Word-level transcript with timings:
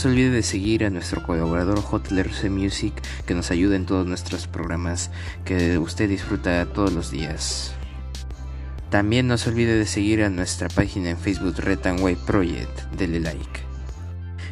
No 0.00 0.04
se 0.04 0.08
olvide 0.08 0.30
de 0.30 0.42
seguir 0.42 0.86
a 0.86 0.88
nuestro 0.88 1.22
colaborador 1.22 1.82
JLRC 1.82 2.48
Music 2.48 2.94
que 3.26 3.34
nos 3.34 3.50
ayuda 3.50 3.76
en 3.76 3.84
todos 3.84 4.06
nuestros 4.06 4.46
programas 4.46 5.10
que 5.44 5.76
usted 5.76 6.08
disfruta 6.08 6.64
todos 6.64 6.90
los 6.94 7.10
días. 7.10 7.74
También 8.88 9.28
no 9.28 9.36
se 9.36 9.50
olvide 9.50 9.76
de 9.76 9.84
seguir 9.84 10.22
a 10.22 10.30
nuestra 10.30 10.68
página 10.68 11.10
en 11.10 11.18
Facebook 11.18 11.54
Red 11.58 11.80
Way 12.00 12.16
Project, 12.16 12.80
dele 12.96 13.20
like. 13.20 13.60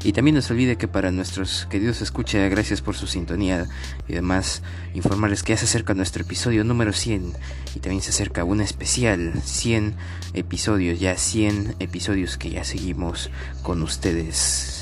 Y 0.04 0.12
también 0.12 0.34
no 0.34 0.42
se 0.42 0.52
olvide 0.52 0.76
que 0.76 0.86
para 0.86 1.10
nuestros 1.12 1.66
queridos 1.70 2.02
escucha, 2.02 2.46
gracias 2.50 2.82
por 2.82 2.94
su 2.94 3.06
sintonía 3.06 3.66
y 4.06 4.12
además 4.12 4.62
informarles 4.92 5.42
que 5.42 5.54
ya 5.54 5.56
se 5.56 5.64
acerca 5.64 5.94
nuestro 5.94 6.24
episodio 6.24 6.62
número 6.62 6.92
100 6.92 7.32
y 7.74 7.80
también 7.80 8.02
se 8.02 8.10
acerca 8.10 8.44
un 8.44 8.60
especial 8.60 9.32
100 9.42 9.94
episodios, 10.34 11.00
ya 11.00 11.16
100 11.16 11.76
episodios 11.78 12.36
que 12.36 12.50
ya 12.50 12.64
seguimos 12.64 13.30
con 13.62 13.82
ustedes. 13.82 14.77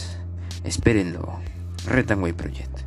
Espérenlo. 0.66 1.38
Red 1.86 2.10
Way 2.18 2.32
Project. 2.32 2.80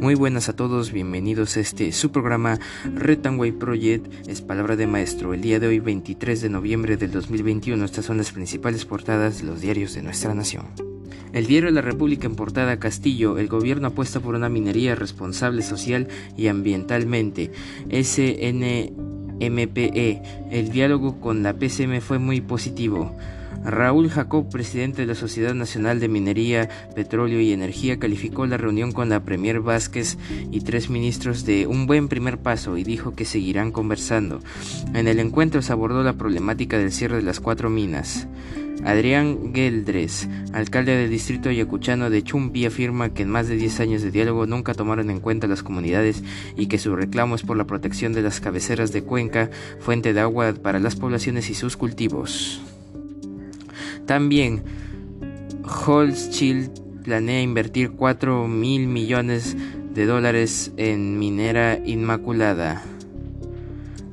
Muy 0.00 0.14
buenas 0.14 0.48
a 0.50 0.54
todos, 0.54 0.92
bienvenidos 0.92 1.56
a 1.56 1.60
este 1.60 1.90
su 1.90 2.12
programa 2.12 2.60
Retanway 2.84 3.52
Project, 3.52 4.28
es 4.28 4.42
palabra 4.42 4.76
de 4.76 4.86
maestro. 4.86 5.32
El 5.34 5.40
día 5.40 5.58
de 5.58 5.66
hoy, 5.66 5.80
23 5.80 6.42
de 6.42 6.48
noviembre 6.50 6.96
del 6.96 7.10
2021, 7.10 7.82
estas 7.82 8.04
son 8.04 8.18
las 8.18 8.30
principales 8.30 8.84
portadas 8.84 9.38
de 9.38 9.44
los 9.44 9.62
diarios 9.62 9.94
de 9.94 10.02
nuestra 10.02 10.34
nación. 10.34 10.95
El 11.32 11.46
diario 11.46 11.70
La 11.70 11.82
República 11.82 12.26
en 12.26 12.36
portada 12.36 12.78
Castillo, 12.78 13.38
el 13.38 13.48
gobierno 13.48 13.88
apuesta 13.88 14.20
por 14.20 14.34
una 14.34 14.48
minería 14.48 14.94
responsable 14.94 15.62
social 15.62 16.08
y 16.36 16.48
ambientalmente. 16.48 17.50
SNMPE, 17.90 18.92
el 20.50 20.70
diálogo 20.70 21.20
con 21.20 21.42
la 21.42 21.54
PCM 21.54 22.00
fue 22.00 22.18
muy 22.18 22.40
positivo. 22.40 23.16
Raúl 23.66 24.08
Jacob, 24.10 24.48
presidente 24.48 25.02
de 25.02 25.06
la 25.06 25.16
Sociedad 25.16 25.52
Nacional 25.52 25.98
de 25.98 26.08
Minería, 26.08 26.68
Petróleo 26.94 27.40
y 27.40 27.52
Energía, 27.52 27.98
calificó 27.98 28.46
la 28.46 28.56
reunión 28.56 28.92
con 28.92 29.08
la 29.08 29.24
Premier 29.24 29.58
Vázquez 29.58 30.18
y 30.52 30.60
tres 30.60 30.88
ministros 30.88 31.44
de 31.44 31.66
un 31.66 31.86
buen 31.86 32.06
primer 32.06 32.38
paso 32.38 32.76
y 32.76 32.84
dijo 32.84 33.14
que 33.16 33.24
seguirán 33.24 33.72
conversando. 33.72 34.40
En 34.94 35.08
el 35.08 35.18
encuentro 35.18 35.62
se 35.62 35.72
abordó 35.72 36.04
la 36.04 36.12
problemática 36.12 36.78
del 36.78 36.92
cierre 36.92 37.16
de 37.16 37.22
las 37.22 37.40
cuatro 37.40 37.68
minas. 37.68 38.28
Adrián 38.84 39.52
Geldres, 39.52 40.28
alcalde 40.52 40.96
del 40.96 41.10
distrito 41.10 41.50
yacuchano 41.50 42.08
de 42.08 42.22
Chumpi, 42.22 42.66
afirma 42.66 43.12
que 43.12 43.22
en 43.22 43.30
más 43.30 43.48
de 43.48 43.56
10 43.56 43.80
años 43.80 44.02
de 44.02 44.12
diálogo 44.12 44.46
nunca 44.46 44.74
tomaron 44.74 45.10
en 45.10 45.18
cuenta 45.18 45.48
las 45.48 45.64
comunidades 45.64 46.22
y 46.56 46.66
que 46.66 46.78
su 46.78 46.94
reclamo 46.94 47.34
es 47.34 47.42
por 47.42 47.56
la 47.56 47.64
protección 47.64 48.12
de 48.12 48.22
las 48.22 48.38
cabeceras 48.38 48.92
de 48.92 49.02
cuenca, 49.02 49.50
fuente 49.80 50.12
de 50.12 50.20
agua 50.20 50.54
para 50.62 50.78
las 50.78 50.94
poblaciones 50.94 51.50
y 51.50 51.54
sus 51.54 51.76
cultivos. 51.76 52.60
También, 54.06 54.62
Holzschild 55.86 57.02
planea 57.02 57.42
invertir 57.42 57.92
4 57.92 58.48
mil 58.48 58.86
millones 58.86 59.56
de 59.94 60.06
dólares 60.06 60.72
en 60.76 61.18
minera 61.18 61.78
inmaculada. 61.84 62.82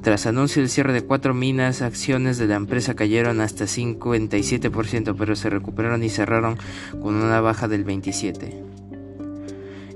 Tras 0.04 0.26
anuncio 0.26 0.62
del 0.62 0.70
cierre 0.70 0.92
de 0.92 1.02
cuatro 1.02 1.34
minas, 1.34 1.82
acciones 1.82 2.38
de 2.38 2.48
la 2.48 2.56
empresa 2.56 2.94
cayeron 2.94 3.40
hasta 3.40 3.64
57%, 3.66 5.16
pero 5.18 5.36
se 5.38 5.50
recuperaron 5.50 6.04
y 6.04 6.10
cerraron 6.10 6.58
con 7.02 7.16
una 7.16 7.40
baja 7.40 7.70
del 7.70 7.86
27%. 7.86 8.52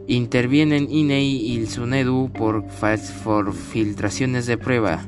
Intervienen 0.07 0.89
INEI 0.89 1.35
y 1.35 1.65
SUNEDU 1.65 2.31
por, 2.31 2.65
por 3.25 3.53
filtraciones 3.53 4.45
de 4.45 4.57
prueba. 4.57 5.01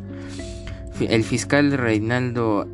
El 1.00 1.24
fiscal 1.24 1.72
Reinaldo 1.72 2.68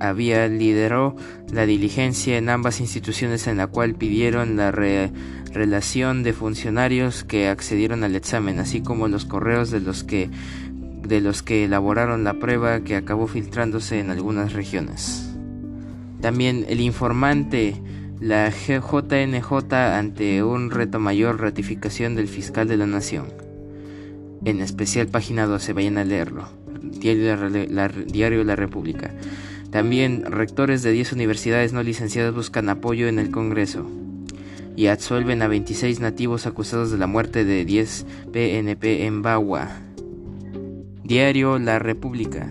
había 0.00 0.46
lideró 0.48 1.16
la 1.52 1.66
diligencia 1.66 2.38
en 2.38 2.48
ambas 2.48 2.80
instituciones 2.80 3.46
en 3.46 3.56
la 3.56 3.66
cual 3.66 3.94
pidieron 3.94 4.56
la 4.56 4.70
relación 4.70 6.22
de 6.22 6.32
funcionarios 6.32 7.24
que 7.24 7.48
accedieron 7.48 8.04
al 8.04 8.16
examen, 8.16 8.58
así 8.58 8.80
como 8.80 9.08
los 9.08 9.24
correos 9.24 9.70
de 9.70 9.80
los 9.80 10.04
que 10.04 10.30
de 11.06 11.20
los 11.22 11.42
que 11.42 11.64
elaboraron 11.64 12.22
la 12.22 12.34
prueba 12.34 12.80
que 12.80 12.94
acabó 12.94 13.26
filtrándose 13.26 13.98
en 13.98 14.10
algunas 14.10 14.52
regiones. 14.52 15.30
También 16.20 16.66
el 16.68 16.80
informante 16.80 17.80
la 18.20 18.50
JNJ 18.50 19.72
ante 19.72 20.42
un 20.42 20.70
reto 20.70 20.98
mayor 20.98 21.40
ratificación 21.40 22.14
del 22.16 22.28
fiscal 22.28 22.66
de 22.66 22.76
la 22.76 22.86
nación. 22.86 23.26
En 24.44 24.60
especial 24.60 25.06
página 25.06 25.46
12, 25.46 25.72
vayan 25.72 25.98
a 25.98 26.04
leerlo. 26.04 26.48
Diario 26.82 27.36
la, 27.70 27.88
Diario 27.88 28.44
la 28.44 28.56
República. 28.56 29.12
También 29.70 30.24
rectores 30.24 30.82
de 30.82 30.92
10 30.92 31.12
universidades 31.12 31.72
no 31.72 31.82
licenciadas 31.82 32.34
buscan 32.34 32.68
apoyo 32.68 33.06
en 33.08 33.18
el 33.18 33.30
Congreso 33.30 33.86
y 34.76 34.86
absuelven 34.86 35.42
a 35.42 35.48
26 35.48 36.00
nativos 36.00 36.46
acusados 36.46 36.90
de 36.90 36.98
la 36.98 37.06
muerte 37.06 37.44
de 37.44 37.64
10 37.64 38.06
PNP 38.32 39.06
en 39.06 39.22
Bagua. 39.22 39.68
Diario 41.02 41.58
La 41.58 41.78
República. 41.78 42.48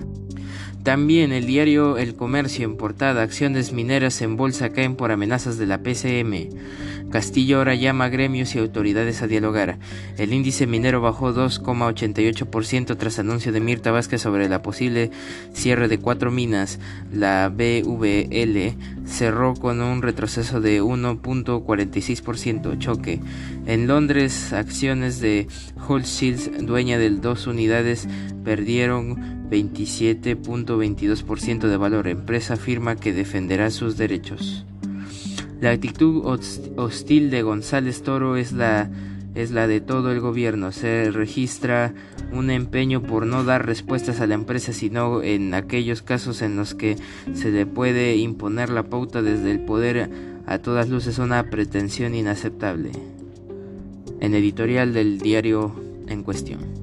También 0.87 1.33
el 1.33 1.45
diario 1.45 1.97
El 1.97 2.15
Comercio 2.15 2.63
en 2.63 2.77
portada, 2.77 3.21
acciones 3.21 3.73
mineras 3.73 4.21
en 4.21 4.37
bolsa 4.37 4.69
caen 4.69 4.95
por 4.95 5.11
amenazas 5.11 5.57
de 5.57 5.65
la 5.65 5.79
PCM. 5.79 6.47
Castillo 7.11 7.57
ahora 7.57 7.75
llama 7.75 8.05
a 8.05 8.09
gremios 8.09 8.55
y 8.55 8.59
autoridades 8.59 9.21
a 9.21 9.27
dialogar. 9.27 9.79
El 10.17 10.31
índice 10.31 10.65
minero 10.65 11.01
bajó 11.01 11.33
2,88% 11.33 12.97
tras 12.97 13.19
anuncio 13.19 13.51
de 13.51 13.59
Mirta 13.59 13.91
Vázquez 13.91 14.21
sobre 14.21 14.47
la 14.47 14.61
posible 14.61 15.11
cierre 15.53 15.89
de 15.89 15.99
cuatro 15.99 16.31
minas. 16.31 16.79
La 17.11 17.49
BVL 17.49 18.77
cerró 19.05 19.55
con 19.55 19.81
un 19.81 20.01
retroceso 20.01 20.61
de 20.61 20.81
1.46% 20.81 22.77
choque. 22.79 23.19
En 23.65 23.87
Londres, 23.87 24.53
acciones 24.53 25.19
de 25.19 25.47
Shields, 25.87 26.65
dueña 26.65 26.97
de 26.97 27.09
dos 27.09 27.47
unidades, 27.47 28.07
perdieron 28.47 29.50
27.22% 29.52 31.68
de 31.68 31.75
valor. 31.75 32.08
Empresa 32.08 32.53
afirma 32.53 32.96
que 32.96 33.12
defenderá 33.12 33.69
sus 33.72 33.97
derechos. 33.97 34.66
La 35.59 35.72
actitud 35.72 36.24
hostil 36.78 37.30
de 37.30 37.41
González 37.41 38.03
Toro 38.03 38.38
es 38.38 38.53
la, 38.53 38.90
es 39.35 39.52
la 39.52 39.68
de 39.68 39.81
todo 39.81 40.13
el 40.13 40.22
gobierno. 40.22 40.72
Se 40.72 41.12
registra 41.12 41.94
un 42.31 42.50
empeño 42.50 43.03
por 43.03 43.25
no 43.25 43.44
dar 43.44 43.66
respuestas 43.66 44.22
a 44.22 44.28
la 44.28 44.35
empresa, 44.35 44.72
sino 44.72 45.24
en 45.24 45.53
aquellos 45.53 46.02
casos 46.02 46.41
en 46.41 46.56
los 46.56 46.74
que 46.74 46.96
se 47.34 47.52
le 47.52 47.66
puede 47.66 48.16
imponer 48.16 48.69
la 48.69 48.84
pauta 48.84 49.22
desde 49.22 49.52
el 49.52 49.59
poder 49.59 50.09
a 50.46 50.59
todas 50.59 50.88
luces 50.88 51.19
una 51.19 51.50
pretensión 51.50 52.16
inaceptable. 52.16 52.91
En 54.22 54.34
editorial 54.34 54.94
del 54.94 55.19
diario 55.19 55.75
en 56.08 56.24
cuestión. 56.24 56.76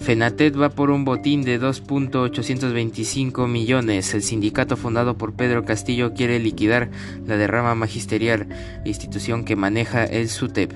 Fenatet 0.00 0.58
va 0.58 0.70
por 0.70 0.90
un 0.90 1.04
botín 1.04 1.42
de 1.42 1.60
2.825 1.60 3.46
millones. 3.46 4.14
El 4.14 4.22
sindicato 4.22 4.78
fundado 4.78 5.18
por 5.18 5.34
Pedro 5.34 5.66
Castillo 5.66 6.14
quiere 6.14 6.40
liquidar 6.40 6.90
la 7.26 7.36
derrama 7.36 7.74
magisterial, 7.74 8.48
institución 8.86 9.44
que 9.44 9.56
maneja 9.56 10.04
el 10.04 10.30
SUTEP. 10.30 10.72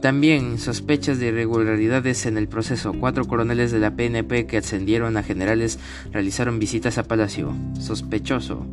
También 0.00 0.58
sospechas 0.58 1.18
de 1.18 1.28
irregularidades 1.28 2.24
en 2.26 2.38
el 2.38 2.46
proceso. 2.46 2.92
Cuatro 2.92 3.24
coroneles 3.24 3.72
de 3.72 3.80
la 3.80 3.96
PNP 3.96 4.46
que 4.46 4.58
ascendieron 4.58 5.16
a 5.16 5.24
generales 5.24 5.80
realizaron 6.12 6.60
visitas 6.60 6.98
a 6.98 7.02
Palacio. 7.02 7.52
Sospechoso. 7.80 8.64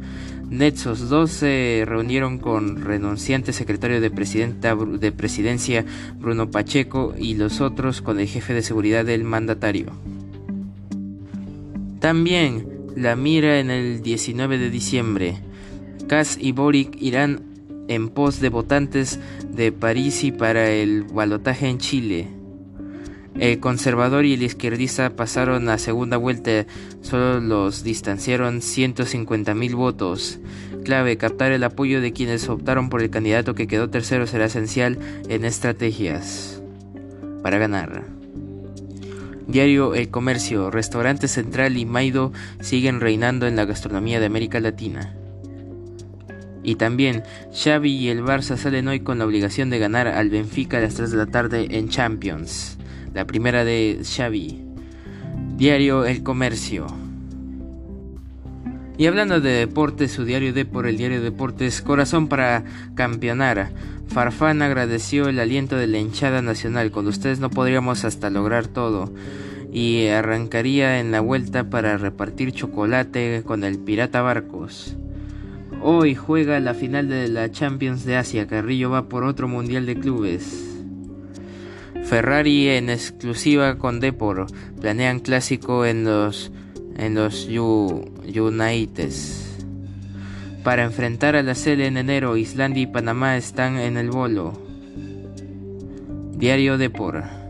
Netsos 0.50 1.10
dos 1.10 1.32
se 1.32 1.84
reunieron 1.88 2.38
con 2.38 2.84
renunciante 2.84 3.54
secretario 3.54 4.00
de, 4.00 4.10
de 4.10 5.12
presidencia 5.12 5.86
Bruno 6.20 6.52
Pacheco 6.52 7.16
y 7.18 7.34
los 7.34 7.60
otros 7.60 8.04
con 8.04 8.20
el 8.20 8.28
jefe 8.28 8.54
de 8.54 8.62
seguridad 8.62 9.04
del 9.04 9.24
mandatario. 9.24 9.88
También 12.00 12.68
la 12.96 13.16
mira 13.16 13.60
en 13.60 13.72
el 13.72 14.04
19 14.04 14.60
de 14.60 14.70
diciembre. 14.70 15.38
Kass 16.08 16.38
y 16.40 16.52
Boric 16.52 17.02
irán 17.02 17.55
en 17.88 18.10
pos 18.10 18.40
de 18.40 18.50
votantes 18.50 19.20
de 19.50 19.72
París 19.72 20.24
y 20.24 20.32
para 20.32 20.70
el 20.72 21.04
balotaje 21.04 21.68
en 21.68 21.78
Chile. 21.78 22.28
El 23.40 23.60
conservador 23.60 24.24
y 24.26 24.34
el 24.34 24.44
izquierdista 24.44 25.10
pasaron 25.10 25.68
a 25.68 25.78
segunda 25.78 26.16
vuelta, 26.16 26.66
solo 27.02 27.42
los 27.42 27.84
distanciaron 27.84 28.62
150 28.62 29.54
mil 29.54 29.76
votos. 29.76 30.40
Clave, 30.86 31.18
captar 31.18 31.52
el 31.52 31.64
apoyo 31.66 32.00
de 32.00 32.14
quienes 32.14 32.48
optaron 32.48 32.90
por 32.90 33.02
el 33.02 33.10
candidato 33.10 33.54
que 33.54 33.68
quedó 33.68 33.90
tercero 33.90 34.26
será 34.26 34.46
esencial 34.46 34.98
en 35.28 35.44
estrategias 35.44 36.62
para 37.44 37.58
ganar. 37.58 38.04
Diario 39.48 39.94
El 39.94 40.10
Comercio, 40.10 40.72
Restaurante 40.72 41.28
Central 41.28 41.78
y 41.78 41.86
Maido 41.86 42.32
siguen 42.62 43.02
reinando 43.02 43.48
en 43.48 43.56
la 43.56 43.66
gastronomía 43.66 44.20
de 44.20 44.26
América 44.26 44.60
Latina. 44.60 45.14
Y 46.66 46.76
también 46.76 47.24
Xavi 47.54 47.92
y 47.92 48.10
el 48.10 48.24
Barça 48.24 48.58
salen 48.58 48.88
hoy 48.88 49.02
con 49.02 49.20
la 49.20 49.26
obligación 49.26 49.70
de 49.70 49.78
ganar 49.78 50.08
al 50.08 50.30
Benfica 50.30 50.80
a 50.80 50.82
las 50.82 50.96
3 50.96 51.12
de 51.12 51.18
la 51.18 51.28
tarde 51.28 51.68
en 51.70 51.90
Champions. 51.90 52.78
La 53.14 53.26
primera 53.26 53.64
de 53.64 54.02
Xavi. 54.04 54.64
Diario 55.58 56.06
El 56.06 56.24
Comercio. 56.24 56.88
Y 58.98 59.06
hablando 59.06 59.42
de 59.42 59.52
deportes, 59.52 60.12
su 60.12 60.26
diario 60.26 60.54
de 60.54 60.66
por 60.66 60.88
el 60.88 60.98
diario 60.98 61.22
Deportes, 61.22 61.84
corazón 61.84 62.28
para 62.28 62.64
campeonar. 62.96 63.70
Farfán 64.08 64.64
agradeció 64.64 65.30
el 65.30 65.40
aliento 65.40 65.76
de 65.78 65.88
la 65.88 66.00
hinchada 66.00 66.42
nacional. 66.42 66.90
Con 66.90 67.06
ustedes 67.06 67.40
no 67.40 67.52
podríamos 67.52 68.06
hasta 68.06 68.32
lograr 68.32 68.66
todo. 68.66 69.14
Y 69.72 70.08
arrancaría 70.08 71.00
en 71.00 71.12
la 71.12 71.20
vuelta 71.20 71.70
para 71.70 71.98
repartir 71.98 72.54
chocolate 72.54 73.44
con 73.46 73.64
el 73.64 73.78
Pirata 73.78 74.22
Barcos. 74.22 74.96
Hoy 75.88 76.16
juega 76.16 76.60
la 76.60 76.74
final 76.74 77.10
de 77.10 77.28
la 77.28 77.52
Champions 77.52 78.06
de 78.06 78.16
Asia. 78.16 78.48
Carrillo 78.48 78.90
va 78.90 79.08
por 79.08 79.24
otro 79.24 79.48
Mundial 79.48 79.86
de 79.86 79.96
Clubes. 79.96 80.66
Ferrari 82.06 82.70
en 82.70 82.90
exclusiva 82.90 83.78
con 83.78 84.00
Depor. 84.00 84.48
Planean 84.82 85.20
clásico 85.20 85.86
en 85.86 86.04
los 86.04 86.52
en 86.98 87.14
los 87.14 87.48
Unites. 87.48 89.60
Para 90.64 90.86
enfrentar 90.86 91.36
a 91.36 91.44
la 91.44 91.54
sede 91.54 91.86
en 91.86 91.98
enero, 91.98 92.36
Islandia 92.36 92.82
y 92.82 92.88
Panamá 92.88 93.38
están 93.38 93.78
en 93.78 93.98
el 93.98 94.10
bolo. 94.10 94.54
Diario 96.36 96.80
de 96.80 96.90
Por. 96.90 97.45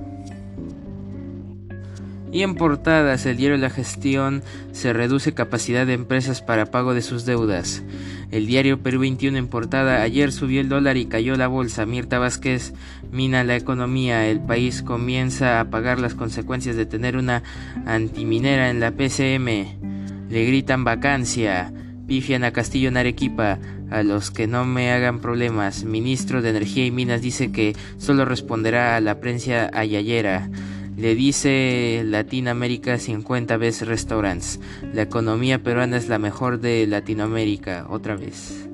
Y 2.31 2.43
en 2.43 2.55
portadas, 2.55 3.25
el 3.25 3.37
diario 3.37 3.57
La 3.57 3.69
Gestión 3.69 4.43
se 4.71 4.91
reduce 4.91 5.33
capacidad 5.33 5.85
de 5.85 5.93
empresas 5.93 6.41
para 6.41 6.65
pago 6.65 6.93
de 6.93 7.01
sus 7.01 7.25
deudas. 7.25 7.83
El 8.31 8.47
diario 8.47 8.81
Perú 8.81 8.99
21 8.99 9.37
en 9.37 9.47
portada, 9.47 10.01
ayer 10.01 10.31
subió 10.31 10.59
el 10.59 10.67
dólar 10.67 10.97
y 10.97 11.05
cayó 11.05 11.35
la 11.37 11.47
bolsa. 11.47 11.85
Mirta 11.85 12.19
Vázquez 12.19 12.73
mina 13.11 13.43
la 13.43 13.55
economía. 13.55 14.27
El 14.27 14.41
país 14.41 14.81
comienza 14.81 15.59
a 15.59 15.69
pagar 15.69 15.99
las 15.99 16.15
consecuencias 16.15 16.75
de 16.75 16.85
tener 16.85 17.15
una 17.15 17.43
antiminera 17.85 18.69
en 18.69 18.79
la 18.79 18.91
PCM. 18.91 20.29
Le 20.29 20.45
gritan 20.45 20.83
vacancia. 20.83 21.71
Pifian 22.07 22.43
a 22.43 22.51
Castillo 22.51 22.89
en 22.89 22.97
Arequipa. 22.97 23.59
A 23.91 24.03
los 24.03 24.31
que 24.31 24.47
no 24.47 24.65
me 24.65 24.91
hagan 24.91 25.19
problemas. 25.19 25.85
Ministro 25.85 26.41
de 26.41 26.49
Energía 26.49 26.85
y 26.85 26.91
Minas 26.91 27.21
dice 27.21 27.51
que 27.51 27.75
solo 27.97 28.25
responderá 28.25 28.95
a 28.95 29.01
la 29.01 29.19
prensa 29.21 29.69
ayayera. 29.73 30.49
Le 30.97 31.13
dice 31.13 32.03
Latinoamérica 32.05 32.97
50 32.97 33.57
veces 33.57 33.87
restaurants. 33.87 34.59
La 34.93 35.01
economía 35.01 35.61
peruana 35.61 35.97
es 35.97 36.07
la 36.07 36.19
mejor 36.19 36.59
de 36.59 36.87
Latinoamérica, 36.87 37.85
otra 37.89 38.15
vez. 38.15 38.69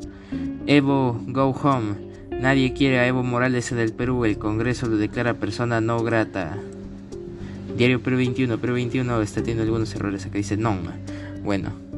Evo, 0.68 1.20
go 1.28 1.50
home. 1.50 1.96
Nadie 2.30 2.74
quiere 2.74 3.00
a 3.00 3.08
Evo 3.08 3.24
Morales 3.24 3.72
en 3.72 3.80
el 3.80 3.94
Perú. 3.94 4.26
El 4.26 4.38
Congreso 4.38 4.88
lo 4.88 4.98
declara 4.98 5.36
persona 5.36 5.82
no 5.82 6.04
grata. 6.04 6.58
Diario 7.76 8.02
Perú 8.04 8.18
21. 8.18 8.60
Perú 8.60 8.74
21 8.74 9.22
está 9.22 9.42
teniendo 9.42 9.64
algunos 9.64 9.94
errores. 9.96 10.26
Acá 10.26 10.38
dice 10.38 10.58
no. 10.58 10.78
Bueno. 11.44 11.91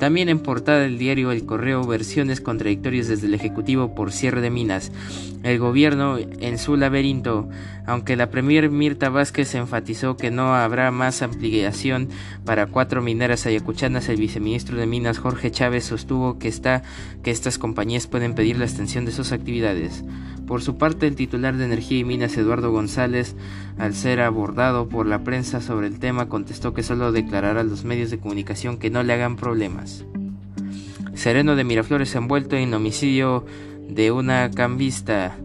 También 0.00 0.30
en 0.30 0.38
portada 0.38 0.78
del 0.78 0.96
diario 0.96 1.30
El 1.30 1.44
Correo, 1.44 1.84
versiones 1.84 2.40
contradictorias 2.40 3.06
desde 3.06 3.26
el 3.26 3.34
Ejecutivo 3.34 3.94
por 3.94 4.12
cierre 4.12 4.40
de 4.40 4.48
minas. 4.48 4.92
El 5.42 5.58
gobierno 5.58 6.16
en 6.16 6.56
su 6.56 6.78
laberinto, 6.78 7.50
aunque 7.86 8.16
la 8.16 8.30
Premier 8.30 8.70
Mirta 8.70 9.10
Vázquez 9.10 9.54
enfatizó 9.54 10.16
que 10.16 10.30
no 10.30 10.54
habrá 10.54 10.90
más 10.90 11.20
ampliación 11.20 12.08
para 12.46 12.66
cuatro 12.66 13.02
mineras 13.02 13.44
ayacuchanas, 13.44 14.08
el 14.08 14.16
viceministro 14.16 14.78
de 14.78 14.86
Minas 14.86 15.18
Jorge 15.18 15.50
Chávez 15.50 15.84
sostuvo 15.84 16.38
que, 16.38 16.48
está, 16.48 16.82
que 17.22 17.30
estas 17.30 17.58
compañías 17.58 18.06
pueden 18.06 18.34
pedir 18.34 18.56
la 18.56 18.64
extensión 18.64 19.04
de 19.04 19.12
sus 19.12 19.32
actividades. 19.32 20.02
Por 20.50 20.62
su 20.62 20.76
parte, 20.76 21.06
el 21.06 21.14
titular 21.14 21.56
de 21.56 21.64
Energía 21.64 21.98
y 21.98 22.04
Minas, 22.04 22.36
Eduardo 22.36 22.72
González, 22.72 23.36
al 23.78 23.94
ser 23.94 24.20
abordado 24.20 24.88
por 24.88 25.06
la 25.06 25.22
prensa 25.22 25.60
sobre 25.60 25.86
el 25.86 26.00
tema, 26.00 26.28
contestó 26.28 26.74
que 26.74 26.82
solo 26.82 27.12
declarará 27.12 27.60
a 27.60 27.62
los 27.62 27.84
medios 27.84 28.10
de 28.10 28.18
comunicación 28.18 28.76
que 28.76 28.90
no 28.90 29.04
le 29.04 29.12
hagan 29.12 29.36
problemas. 29.36 30.04
Sereno 31.14 31.54
de 31.54 31.62
Miraflores 31.62 32.16
envuelto 32.16 32.56
en 32.56 32.74
homicidio 32.74 33.46
de 33.88 34.10
una 34.10 34.50
cambista. 34.50 35.36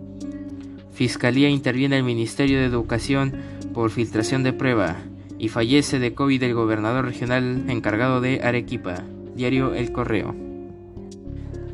Fiscalía 0.91 1.49
interviene 1.49 1.97
el 1.97 2.03
Ministerio 2.03 2.57
de 2.57 2.65
Educación 2.65 3.35
por 3.75 3.91
filtración 3.91 4.41
de 4.41 4.53
prueba 4.53 4.95
y 5.37 5.49
fallece 5.49 5.99
de 5.99 6.15
COVID 6.15 6.41
el 6.41 6.55
gobernador 6.55 7.05
regional 7.05 7.65
encargado 7.67 8.21
de 8.21 8.41
Arequipa. 8.41 9.03
Diario 9.35 9.75
El 9.75 9.91
Correo. 9.91 10.44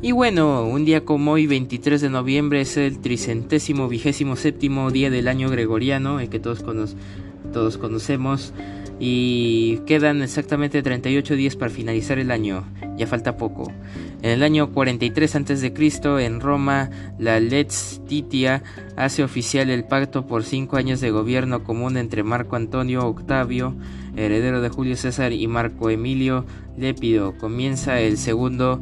Y 0.04 0.10
bueno, 0.10 0.64
un 0.66 0.84
día 0.84 1.04
como 1.04 1.30
hoy, 1.30 1.46
23 1.46 2.00
de 2.00 2.10
noviembre, 2.10 2.60
es 2.60 2.76
el 2.76 2.98
tricentésimo 2.98 3.86
vigésimo 3.86 4.34
séptimo 4.34 4.90
día 4.90 5.10
del 5.10 5.28
año 5.28 5.48
gregoriano, 5.48 6.18
el 6.18 6.28
que 6.28 6.40
todos, 6.40 6.64
todos 7.52 7.78
conocemos. 7.78 8.52
Y 8.98 9.78
quedan 9.86 10.20
exactamente 10.20 10.82
38 10.82 11.36
días 11.36 11.54
para 11.54 11.70
finalizar 11.70 12.18
el 12.18 12.32
año, 12.32 12.64
ya 12.96 13.06
falta 13.06 13.36
poco. 13.36 13.72
En 14.22 14.30
el 14.30 14.42
año 14.42 14.72
43 14.72 15.36
a.C., 15.36 15.72
en 16.24 16.40
Roma, 16.40 16.90
la 17.20 17.38
Lex 17.38 18.00
Titia 18.08 18.64
hace 18.96 19.22
oficial 19.22 19.70
el 19.70 19.84
pacto 19.84 20.26
por 20.26 20.42
cinco 20.42 20.78
años 20.78 21.00
de 21.00 21.12
gobierno 21.12 21.62
común 21.62 21.96
entre 21.96 22.24
Marco 22.24 22.56
Antonio 22.56 23.06
Octavio, 23.06 23.76
heredero 24.16 24.60
de 24.62 24.68
Julio 24.68 24.96
César, 24.96 25.32
y 25.32 25.46
Marco 25.46 25.90
Emilio 25.90 26.44
Lépido. 26.76 27.36
Comienza 27.38 28.00
el 28.00 28.18
segundo 28.18 28.80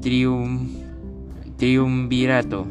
triunvirato. 0.00 2.66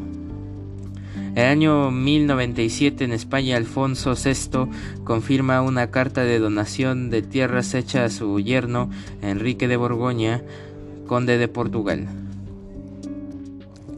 El 1.36 1.46
año 1.46 1.92
1097 1.92 3.04
en 3.04 3.12
España 3.12 3.58
Alfonso 3.58 4.16
VI 4.16 4.72
confirma 5.04 5.62
una 5.62 5.92
carta 5.92 6.24
de 6.24 6.40
donación 6.40 7.12
de 7.12 7.22
tierras 7.22 7.76
hecha 7.76 8.06
a 8.06 8.10
su 8.10 8.40
yerno 8.40 8.90
Enrique 9.22 9.68
de 9.68 9.78
Borgoña, 9.78 10.42
conde 11.06 11.38
de 11.38 11.48
Portugal. 11.48 12.08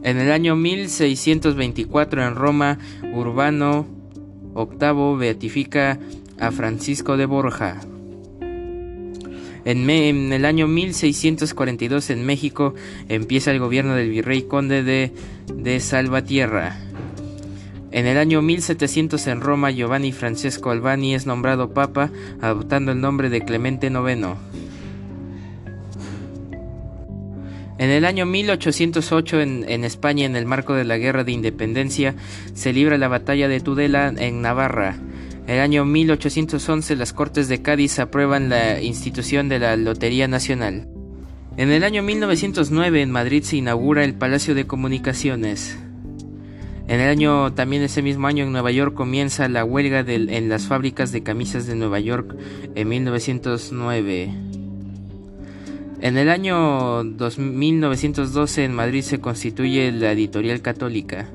En 0.02 0.18
el 0.18 0.32
año 0.32 0.54
1624 0.54 2.26
en 2.26 2.34
Roma, 2.34 2.78
Urbano 3.14 3.86
VIII 4.54 5.16
beatifica 5.18 5.98
a 6.38 6.50
Francisco 6.50 7.16
de 7.16 7.26
Borja, 7.26 7.80
en, 9.64 10.32
el 10.32 10.44
año 10.44 10.66
1642 10.66 12.10
en 12.10 12.24
México 12.24 12.74
empieza 13.08 13.50
el 13.50 13.58
gobierno 13.58 13.94
del 13.94 14.10
virrey 14.10 14.42
conde 14.42 14.82
de, 14.82 15.12
de 15.54 15.80
Salvatierra. 15.80 16.78
En 17.92 18.06
el 18.06 18.18
año 18.18 18.40
1700 18.40 19.26
en 19.26 19.40
Roma 19.40 19.70
Giovanni 19.70 20.12
Francesco 20.12 20.70
Albani 20.70 21.14
es 21.14 21.26
nombrado 21.26 21.74
papa 21.74 22.10
adoptando 22.40 22.92
el 22.92 23.00
nombre 23.00 23.30
de 23.30 23.42
Clemente 23.42 23.88
IX. 23.88 24.36
En 27.78 27.90
el 27.90 28.04
año 28.04 28.26
1808 28.26 29.40
en, 29.40 29.64
en, 29.66 29.84
España, 29.84 30.26
en 30.26 30.36
el 30.36 30.44
marco 30.44 30.74
de 30.74 30.84
la 30.84 30.98
Guerra 30.98 31.24
de 31.24 31.32
Independencia, 31.32 32.14
se 32.52 32.72
libra 32.74 32.98
la 32.98 33.08
batalla 33.08 33.48
de 33.48 33.60
Tudela 33.60 34.12
en 34.16 34.42
Navarra. 34.42 34.96
El 35.50 35.58
año 35.58 35.84
1811 35.84 36.94
las 36.94 37.12
Cortes 37.12 37.48
de 37.48 37.60
Cádiz 37.60 37.98
aprueban 37.98 38.50
la 38.50 38.80
institución 38.80 39.48
de 39.48 39.58
la 39.58 39.76
Lotería 39.76 40.28
Nacional. 40.28 40.86
En 41.56 41.72
el 41.72 41.82
año 41.82 42.04
1909 42.04 43.02
en 43.02 43.10
Madrid 43.10 43.42
se 43.42 43.56
inaugura 43.56 44.04
el 44.04 44.14
Palacio 44.14 44.54
de 44.54 44.68
Comunicaciones. 44.68 45.76
En 46.86 47.00
el 47.00 47.08
año, 47.08 47.52
también 47.52 47.82
ese 47.82 48.00
mismo 48.00 48.28
año 48.28 48.44
en 48.44 48.52
Nueva 48.52 48.70
York 48.70 48.94
comienza 48.94 49.48
la 49.48 49.64
huelga 49.64 50.04
en 50.06 50.48
las 50.48 50.68
fábricas 50.68 51.10
de 51.10 51.24
camisas 51.24 51.66
de 51.66 51.74
Nueva 51.74 51.98
York 51.98 52.36
en 52.76 52.88
1909. 52.88 54.32
En 56.00 56.16
el 56.16 56.28
año 56.30 57.02
1912 57.02 58.64
en 58.64 58.72
Madrid 58.72 59.02
se 59.02 59.18
constituye 59.18 59.90
la 59.90 60.12
editorial 60.12 60.62
católica. 60.62 61.28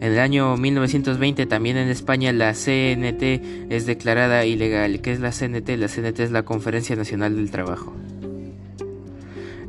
En 0.00 0.12
el 0.12 0.18
año 0.18 0.56
1920 0.56 1.46
también 1.46 1.76
en 1.76 1.88
España 1.88 2.32
la 2.32 2.52
CNT 2.52 3.70
es 3.70 3.86
declarada 3.86 4.44
ilegal. 4.44 5.00
¿Qué 5.00 5.12
es 5.12 5.20
la 5.20 5.30
CNT? 5.30 5.68
La 5.78 5.88
CNT 5.88 6.20
es 6.20 6.30
la 6.30 6.42
Conferencia 6.44 6.96
Nacional 6.96 7.36
del 7.36 7.50
Trabajo. 7.50 7.94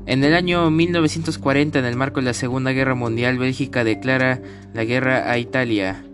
En 0.08 0.24
el 0.24 0.36
año 0.36 0.70
1940, 0.70 1.80
en 1.80 1.86
el 1.86 1.96
marco 1.96 2.20
de 2.20 2.28
la 2.28 2.34
Segunda 2.34 2.72
Guerra 2.72 2.94
Mundial, 2.94 3.40
Bélgica 3.40 3.84
declara 3.84 4.40
la 4.74 4.84
guerra 4.84 5.32
a 5.32 5.40
Italia. 5.40 6.06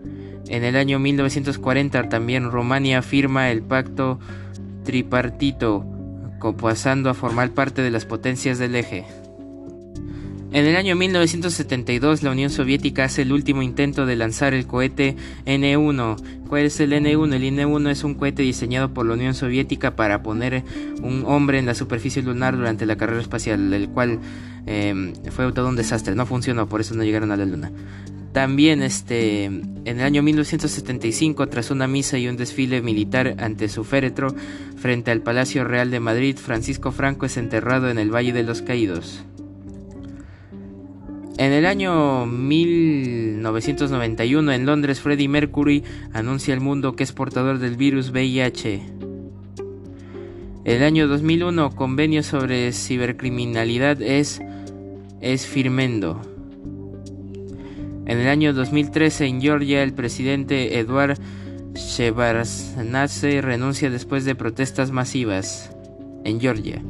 En 0.48 0.64
el 0.64 0.76
año 0.76 0.98
1940 0.98 2.08
también 2.08 2.50
Rumania 2.50 3.02
firma 3.02 3.50
el 3.50 3.62
pacto 3.62 4.18
tripartito, 4.84 5.84
pasando 6.58 7.10
a 7.10 7.14
formar 7.14 7.50
parte 7.50 7.82
de 7.82 7.90
las 7.90 8.06
potencias 8.06 8.58
del 8.58 8.76
eje. 8.76 9.04
En 10.54 10.66
el 10.66 10.76
año 10.76 10.96
1972 10.96 12.22
la 12.22 12.30
Unión 12.30 12.50
Soviética 12.50 13.04
hace 13.04 13.22
el 13.22 13.32
último 13.32 13.62
intento 13.62 14.04
de 14.04 14.16
lanzar 14.16 14.52
el 14.52 14.66
cohete 14.66 15.16
N1. 15.46 16.16
¿Cuál 16.46 16.64
es 16.64 16.78
el 16.78 16.92
N1? 16.92 17.34
El 17.34 17.42
N1 17.56 17.90
es 17.90 18.04
un 18.04 18.14
cohete 18.14 18.42
diseñado 18.42 18.92
por 18.92 19.06
la 19.06 19.14
Unión 19.14 19.32
Soviética 19.32 19.96
para 19.96 20.22
poner 20.22 20.62
un 21.00 21.24
hombre 21.26 21.58
en 21.58 21.64
la 21.64 21.74
superficie 21.74 22.20
lunar 22.22 22.54
durante 22.54 22.84
la 22.84 22.96
carrera 22.96 23.22
espacial, 23.22 23.72
el 23.72 23.88
cual 23.88 24.20
em, 24.66 25.14
fue 25.30 25.50
todo 25.52 25.68
un 25.68 25.76
desastre, 25.76 26.14
no 26.14 26.26
funcionó, 26.26 26.68
por 26.68 26.82
eso 26.82 26.94
no 26.94 27.02
llegaron 27.02 27.32
a 27.32 27.38
la 27.38 27.46
luna. 27.46 27.72
También 28.34 28.82
este, 28.82 29.44
en 29.44 29.86
el 29.86 30.00
año 30.00 30.22
1975, 30.22 31.48
tras 31.48 31.70
una 31.70 31.86
misa 31.86 32.18
y 32.18 32.28
un 32.28 32.36
desfile 32.36 32.82
militar 32.82 33.36
ante 33.38 33.70
su 33.70 33.84
féretro 33.84 34.34
frente 34.76 35.10
al 35.12 35.22
Palacio 35.22 35.64
Real 35.64 35.90
de 35.90 36.00
Madrid, 36.00 36.36
Francisco 36.36 36.92
Franco 36.92 37.24
es 37.24 37.38
enterrado 37.38 37.88
en 37.88 37.98
el 37.98 38.14
Valle 38.14 38.34
de 38.34 38.42
los 38.42 38.60
Caídos. 38.60 39.24
En 41.42 41.50
el 41.50 41.66
año 41.66 42.24
1991 42.24 44.52
en 44.52 44.64
Londres, 44.64 45.00
Freddie 45.00 45.26
Mercury 45.26 45.82
anuncia 46.12 46.54
al 46.54 46.60
mundo 46.60 46.94
que 46.94 47.02
es 47.02 47.10
portador 47.10 47.58
del 47.58 47.76
virus 47.76 48.12
VIH. 48.12 48.80
El 50.64 50.84
año 50.84 51.08
2001, 51.08 51.74
convenio 51.74 52.22
sobre 52.22 52.72
cibercriminalidad 52.72 54.00
es, 54.00 54.40
es. 55.20 55.52
En 55.56 56.14
el 58.06 58.28
año 58.28 58.52
2013 58.52 59.26
en 59.26 59.40
Georgia, 59.40 59.82
el 59.82 59.94
presidente 59.94 60.78
Eduard 60.78 61.18
Shevardnadze 61.74 63.42
renuncia 63.42 63.90
después 63.90 64.24
de 64.24 64.36
protestas 64.36 64.92
masivas 64.92 65.74
en 66.22 66.40
Georgia. 66.40 66.80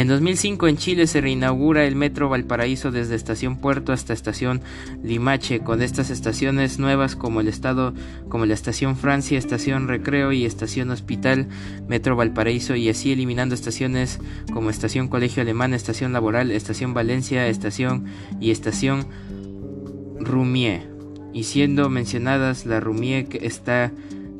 En 0.00 0.08
2005 0.08 0.66
en 0.66 0.78
Chile 0.78 1.06
se 1.06 1.20
reinaugura 1.20 1.84
el 1.84 1.94
Metro 1.94 2.30
Valparaíso 2.30 2.90
desde 2.90 3.16
Estación 3.16 3.58
Puerto 3.58 3.92
hasta 3.92 4.14
Estación 4.14 4.62
Limache, 5.02 5.60
con 5.60 5.82
estas 5.82 6.08
estaciones 6.08 6.78
nuevas 6.78 7.16
como 7.16 7.42
el 7.42 7.48
estado, 7.48 7.92
como 8.30 8.46
la 8.46 8.54
Estación 8.54 8.96
Francia, 8.96 9.36
Estación 9.36 9.88
Recreo 9.88 10.32
y 10.32 10.46
Estación 10.46 10.88
Hospital, 10.88 11.48
Metro 11.86 12.16
Valparaíso 12.16 12.76
y 12.76 12.88
así 12.88 13.12
eliminando 13.12 13.54
estaciones 13.54 14.20
como 14.54 14.70
Estación 14.70 15.08
Colegio 15.08 15.42
Alemán, 15.42 15.74
Estación 15.74 16.14
Laboral, 16.14 16.50
Estación 16.50 16.94
Valencia, 16.94 17.46
Estación 17.46 18.06
y 18.40 18.52
Estación 18.52 19.04
Rumier. 20.18 20.88
Y 21.34 21.42
siendo 21.42 21.90
mencionadas 21.90 22.64
la 22.64 22.80
Rumier 22.80 23.26
que 23.26 23.46
está 23.46 23.92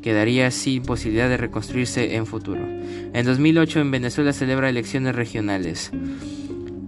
quedaría 0.02 0.50
sin 0.50 0.83
posibilidad 0.83 1.28
de 1.28 1.37
reconstruirse 1.37 2.16
en 2.16 2.26
futuro. 2.26 2.66
En 3.12 3.26
2008 3.26 3.80
en 3.80 3.90
Venezuela 3.90 4.33
celebra 4.33 4.69
elecciones 4.69 5.14
regionales. 5.14 5.90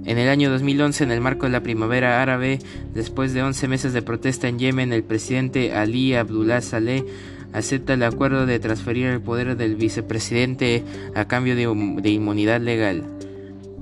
En 0.04 0.18
el 0.18 0.28
año 0.28 0.50
2011, 0.50 1.04
en 1.04 1.10
el 1.12 1.20
marco 1.20 1.46
de 1.46 1.52
la 1.52 1.62
primavera 1.62 2.20
árabe, 2.22 2.58
después 2.92 3.34
de 3.34 3.42
11 3.42 3.68
meses 3.68 3.92
de 3.92 4.02
protesta 4.02 4.48
en 4.48 4.58
Yemen, 4.58 4.92
el 4.92 5.04
presidente 5.04 5.74
Ali 5.74 6.14
Abdullah 6.14 6.60
Saleh 6.60 7.04
acepta 7.52 7.94
el 7.94 8.02
acuerdo 8.02 8.46
de 8.46 8.58
transferir 8.58 9.06
el 9.06 9.20
poder 9.20 9.56
del 9.56 9.76
vicepresidente 9.76 10.82
a 11.14 11.26
cambio 11.26 11.54
de, 11.54 12.00
de 12.02 12.10
inmunidad 12.10 12.60
legal. 12.60 13.04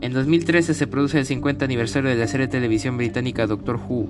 En 0.03 0.15
2013 0.15 0.73
se 0.73 0.87
produce 0.87 1.19
el 1.19 1.27
50 1.27 1.65
aniversario 1.65 2.09
de 2.09 2.17
la 2.17 2.27
serie 2.27 2.47
de 2.47 2.53
televisión 2.53 2.97
británica 2.97 3.47
Doctor 3.47 3.77
Who 3.77 4.09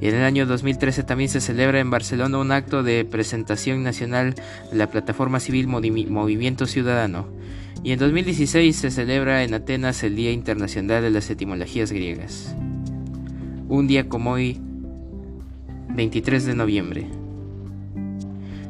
y 0.00 0.08
en 0.08 0.14
el 0.14 0.24
año 0.24 0.46
2013 0.46 1.02
también 1.02 1.28
se 1.28 1.42
celebra 1.42 1.78
en 1.78 1.90
Barcelona 1.90 2.38
un 2.38 2.52
acto 2.52 2.82
de 2.82 3.04
presentación 3.04 3.82
nacional 3.82 4.34
de 4.70 4.76
la 4.76 4.90
plataforma 4.90 5.38
civil 5.38 5.68
Movimiento 5.68 6.66
Ciudadano 6.66 7.28
y 7.84 7.92
en 7.92 7.98
2016 7.98 8.74
se 8.74 8.90
celebra 8.90 9.44
en 9.44 9.52
Atenas 9.52 10.02
el 10.02 10.16
Día 10.16 10.32
Internacional 10.32 11.02
de 11.02 11.10
las 11.10 11.28
Etimologías 11.28 11.92
Griegas. 11.92 12.56
Un 13.68 13.86
día 13.86 14.08
como 14.08 14.32
hoy, 14.32 14.58
23 15.94 16.46
de 16.46 16.54
noviembre. 16.54 17.25